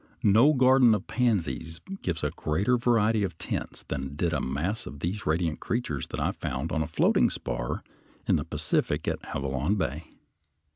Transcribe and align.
No 0.23 0.53
garden 0.53 0.95
of 0.95 1.05
pansies 1.05 1.77
gives 2.01 2.23
a 2.23 2.31
greater 2.31 2.75
variety 2.75 3.23
of 3.23 3.37
tints 3.37 3.83
than 3.83 4.15
did 4.15 4.33
a 4.33 4.41
mass 4.41 4.87
of 4.87 4.99
these 5.01 5.27
radiant 5.27 5.59
creatures 5.59 6.07
that 6.07 6.19
I 6.19 6.31
found 6.31 6.71
on 6.71 6.81
a 6.81 6.87
floating 6.87 7.29
spar 7.29 7.83
in 8.25 8.35
the 8.35 8.43
Pacific 8.43 9.07
at 9.07 9.23
Avalon 9.25 9.75
Bay. 9.75 10.05